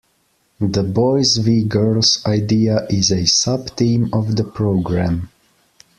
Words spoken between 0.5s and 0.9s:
The